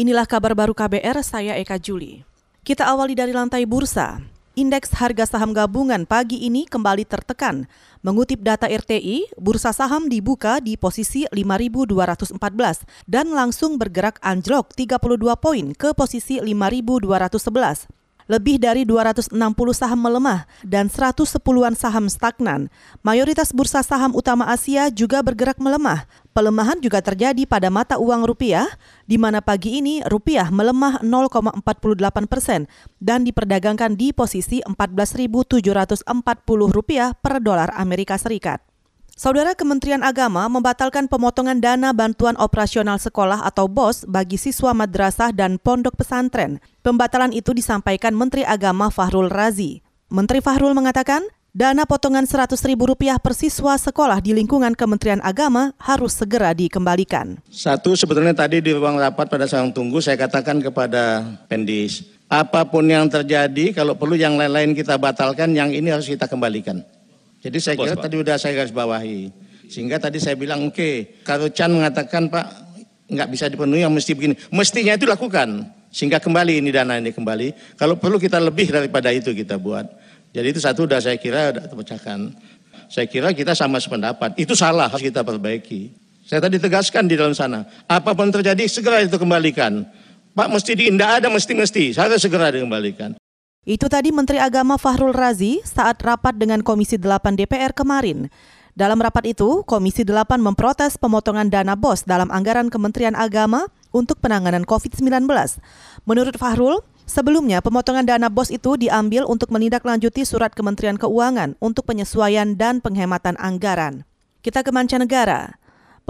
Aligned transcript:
Inilah 0.00 0.24
kabar 0.24 0.56
baru 0.56 0.72
KBR, 0.72 1.20
saya 1.20 1.60
Eka 1.60 1.76
Juli. 1.76 2.24
Kita 2.64 2.88
awali 2.88 3.12
dari 3.12 3.36
lantai 3.36 3.68
bursa. 3.68 4.16
Indeks 4.56 4.96
harga 4.96 5.28
saham 5.28 5.52
gabungan 5.52 6.08
pagi 6.08 6.40
ini 6.40 6.64
kembali 6.64 7.04
tertekan. 7.04 7.68
Mengutip 8.00 8.40
data 8.40 8.64
RTI, 8.64 9.36
bursa 9.36 9.76
saham 9.76 10.08
dibuka 10.08 10.56
di 10.64 10.80
posisi 10.80 11.28
5.214 11.28 12.32
dan 13.04 13.28
langsung 13.28 13.76
bergerak 13.76 14.16
anjlok 14.24 14.72
32 14.72 15.20
poin 15.36 15.76
ke 15.76 15.92
posisi 15.92 16.40
5.211 16.40 18.00
lebih 18.30 18.62
dari 18.62 18.86
260 18.86 19.34
saham 19.74 19.98
melemah 20.06 20.46
dan 20.62 20.86
110-an 20.86 21.74
saham 21.74 22.06
stagnan. 22.06 22.70
Mayoritas 23.02 23.50
bursa 23.50 23.82
saham 23.82 24.14
utama 24.14 24.46
Asia 24.46 24.86
juga 24.86 25.18
bergerak 25.18 25.58
melemah. 25.58 26.06
Pelemahan 26.30 26.78
juga 26.78 27.02
terjadi 27.02 27.42
pada 27.42 27.74
mata 27.74 27.98
uang 27.98 28.22
rupiah, 28.22 28.70
di 29.02 29.18
mana 29.18 29.42
pagi 29.42 29.82
ini 29.82 29.98
rupiah 30.06 30.46
melemah 30.46 31.02
0,48 31.02 32.30
persen 32.30 32.70
dan 33.02 33.26
diperdagangkan 33.26 33.98
di 33.98 34.14
posisi 34.14 34.62
14.740 34.62 36.06
rupiah 36.70 37.18
per 37.18 37.42
dolar 37.42 37.74
Amerika 37.74 38.14
Serikat. 38.14 38.62
Saudara 39.20 39.58
Kementerian 39.58 40.00
Agama 40.00 40.48
membatalkan 40.48 41.10
pemotongan 41.10 41.60
dana 41.60 41.92
bantuan 41.92 42.38
operasional 42.40 42.96
sekolah 42.96 43.44
atau 43.44 43.68
BOS 43.68 44.08
bagi 44.08 44.40
siswa 44.40 44.72
madrasah 44.72 45.34
dan 45.34 45.60
pondok 45.60 45.98
pesantren. 45.98 46.56
Pembatalan 46.80 47.34
itu 47.34 47.52
disampaikan 47.52 48.16
Menteri 48.16 48.48
Agama 48.48 48.88
Fahrul 48.88 49.28
Razi. 49.28 49.84
Menteri 50.08 50.40
Fahrul 50.40 50.72
mengatakan, 50.72 51.26
dana 51.50 51.82
potongan 51.82 52.26
Rp100.000 52.26 52.78
per 53.18 53.34
siswa 53.34 53.74
sekolah 53.74 54.22
di 54.22 54.30
lingkungan 54.34 54.74
Kementerian 54.78 55.18
Agama 55.22 55.74
harus 55.82 56.14
segera 56.14 56.54
dikembalikan. 56.54 57.42
Satu, 57.50 57.98
sebetulnya 57.98 58.34
tadi 58.34 58.62
di 58.62 58.70
ruang 58.70 58.98
rapat 58.98 59.26
pada 59.26 59.50
saat 59.50 59.66
tunggu 59.74 59.98
saya 59.98 60.14
katakan 60.14 60.62
kepada 60.62 61.26
Pendis, 61.50 62.06
apa 62.30 62.62
pun 62.66 62.86
yang 62.86 63.10
terjadi, 63.10 63.74
kalau 63.74 63.98
perlu 63.98 64.14
yang 64.14 64.38
lain-lain 64.38 64.74
kita 64.74 64.94
batalkan, 64.94 65.50
yang 65.50 65.74
ini 65.74 65.90
harus 65.90 66.06
kita 66.06 66.30
kembalikan. 66.30 66.82
Jadi 67.40 67.58
saya 67.58 67.74
kira 67.74 67.96
Bos, 67.96 68.04
tadi 68.04 68.14
sudah 68.20 68.36
saya 68.36 68.52
garis 68.54 68.74
bawahi. 68.74 69.32
Sehingga 69.70 70.02
tadi 70.02 70.18
saya 70.18 70.34
bilang 70.34 70.66
oke, 70.66 70.76
okay, 70.76 70.94
kalau 71.22 71.48
Chan 71.48 71.70
mengatakan 71.70 72.26
Pak 72.28 72.46
nggak 73.10 73.28
bisa 73.30 73.50
dipenuhi 73.50 73.82
yang 73.82 73.94
mesti 73.94 74.12
begini. 74.14 74.34
Mestinya 74.54 74.94
itu 74.94 75.06
lakukan. 75.08 75.66
Sehingga 75.90 76.22
kembali 76.22 76.62
ini 76.62 76.70
dana 76.70 77.02
ini 77.02 77.10
kembali. 77.10 77.74
Kalau 77.74 77.98
perlu 77.98 78.22
kita 78.22 78.38
lebih 78.38 78.70
daripada 78.70 79.10
itu 79.10 79.34
kita 79.34 79.58
buat. 79.58 79.99
Jadi 80.30 80.46
itu 80.54 80.60
satu 80.62 80.86
sudah 80.86 81.02
saya 81.02 81.18
kira 81.18 81.50
sudah 81.50 81.64
terpecahkan. 81.66 82.18
Saya 82.90 83.06
kira 83.06 83.34
kita 83.34 83.54
sama 83.54 83.78
sependapat. 83.78 84.34
Itu 84.38 84.54
salah 84.54 84.90
harus 84.90 85.02
kita 85.02 85.22
perbaiki. 85.22 85.94
Saya 86.26 86.46
tadi 86.46 86.62
tegaskan 86.62 87.10
di 87.10 87.18
dalam 87.18 87.34
sana. 87.34 87.66
Apa 87.90 88.14
pun 88.14 88.30
terjadi 88.30 88.62
segera 88.70 89.02
itu 89.02 89.18
kembalikan. 89.18 89.82
Pak 90.30 90.46
mesti 90.46 90.78
di 90.78 90.86
ada 90.94 91.26
mesti-mesti. 91.26 91.90
Saya 91.90 92.14
segera 92.18 92.54
dikembalikan. 92.54 93.18
Itu 93.66 93.90
tadi 93.90 94.08
Menteri 94.14 94.40
Agama 94.40 94.78
Fahrul 94.80 95.12
Razi 95.12 95.60
saat 95.66 96.00
rapat 96.00 96.38
dengan 96.38 96.62
Komisi 96.64 96.96
8 96.96 97.36
DPR 97.36 97.74
kemarin. 97.76 98.30
Dalam 98.78 98.96
rapat 99.02 99.36
itu, 99.36 99.66
Komisi 99.66 100.06
8 100.06 100.40
memprotes 100.40 100.96
pemotongan 100.96 101.50
dana 101.50 101.76
BOS 101.76 102.08
dalam 102.08 102.30
anggaran 102.30 102.70
Kementerian 102.72 103.12
Agama 103.18 103.68
untuk 103.92 104.22
penanganan 104.22 104.64
COVID-19. 104.64 105.26
Menurut 106.06 106.38
Fahrul, 106.40 106.80
sebelumnya 107.10 107.58
pemotongan 107.60 108.06
dana 108.06 108.30
BOS 108.30 108.54
itu 108.54 108.78
diambil 108.78 109.26
untuk 109.26 109.50
menindaklanjuti 109.52 110.22
surat 110.22 110.54
Kementerian 110.54 110.96
Keuangan 110.96 111.58
untuk 111.58 111.90
penyesuaian 111.90 112.54
dan 112.54 112.78
penghematan 112.78 113.34
anggaran. 113.36 114.08
Kita 114.40 114.64
ke 114.64 114.72
mancanegara. 114.72 115.59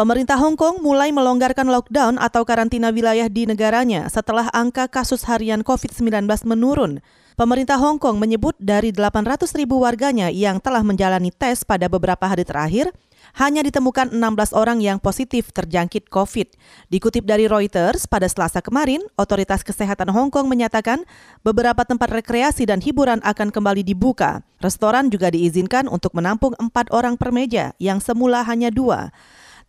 Pemerintah 0.00 0.40
Hong 0.40 0.56
Kong 0.56 0.80
mulai 0.80 1.12
melonggarkan 1.12 1.68
lockdown 1.68 2.16
atau 2.16 2.40
karantina 2.48 2.88
wilayah 2.88 3.28
di 3.28 3.44
negaranya 3.44 4.08
setelah 4.08 4.48
angka 4.48 4.88
kasus 4.88 5.28
harian 5.28 5.60
COVID-19 5.60 6.24
menurun. 6.48 7.04
Pemerintah 7.36 7.76
Hong 7.76 8.00
Kong 8.00 8.16
menyebut 8.16 8.56
dari 8.56 8.96
800 8.96 9.52
ribu 9.60 9.76
warganya 9.84 10.32
yang 10.32 10.56
telah 10.56 10.80
menjalani 10.80 11.28
tes 11.28 11.68
pada 11.68 11.84
beberapa 11.92 12.24
hari 12.24 12.48
terakhir, 12.48 12.96
hanya 13.36 13.60
ditemukan 13.60 14.16
16 14.16 14.56
orang 14.56 14.80
yang 14.80 14.96
positif 14.96 15.52
terjangkit 15.52 16.08
COVID. 16.08 16.48
Dikutip 16.88 17.28
dari 17.28 17.44
Reuters, 17.44 18.08
pada 18.08 18.24
Selasa 18.24 18.64
kemarin, 18.64 19.04
Otoritas 19.20 19.60
Kesehatan 19.60 20.08
Hong 20.16 20.32
Kong 20.32 20.48
menyatakan 20.48 21.04
beberapa 21.44 21.84
tempat 21.84 22.08
rekreasi 22.08 22.64
dan 22.64 22.80
hiburan 22.80 23.20
akan 23.20 23.52
kembali 23.52 23.84
dibuka. 23.84 24.40
Restoran 24.64 25.12
juga 25.12 25.28
diizinkan 25.28 25.92
untuk 25.92 26.16
menampung 26.16 26.56
empat 26.56 26.88
orang 26.88 27.20
per 27.20 27.36
meja, 27.36 27.76
yang 27.76 28.00
semula 28.00 28.40
hanya 28.48 28.72
dua. 28.72 29.12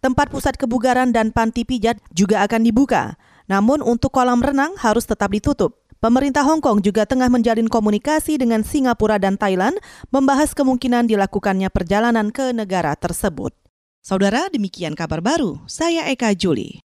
Tempat 0.01 0.34
pusat 0.34 0.57
kebugaran 0.57 1.13
dan 1.13 1.29
panti 1.29 1.62
pijat 1.62 2.01
juga 2.09 2.41
akan 2.41 2.66
dibuka. 2.66 3.22
Namun 3.45 3.85
untuk 3.85 4.09
kolam 4.09 4.41
renang 4.41 4.73
harus 4.81 5.06
tetap 5.06 5.29
ditutup. 5.29 5.78
Pemerintah 6.01 6.41
Hong 6.41 6.57
Kong 6.57 6.81
juga 6.81 7.06
tengah 7.06 7.29
menjalin 7.29 7.69
komunikasi 7.69 8.41
dengan 8.41 8.66
Singapura 8.66 9.22
dan 9.22 9.38
Thailand 9.38 9.78
membahas 10.09 10.57
kemungkinan 10.57 11.06
dilakukannya 11.06 11.69
perjalanan 11.69 12.34
ke 12.34 12.50
negara 12.50 12.97
tersebut. 12.97 13.53
Saudara, 14.01 14.50
demikian 14.50 14.97
kabar 14.97 15.22
baru. 15.22 15.61
Saya 15.69 16.09
Eka 16.09 16.34
Juli. 16.34 16.81